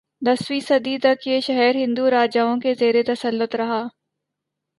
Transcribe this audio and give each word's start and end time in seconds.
دسویں 0.21 0.59
صدی 0.67 0.97
تک 0.97 1.27
یہ 1.27 1.39
شہر 1.39 1.75
ہندو 1.75 2.09
راجائوں 2.11 2.59
کے 2.59 2.73
زیرتسلط 2.79 3.55
رہا 3.55 3.81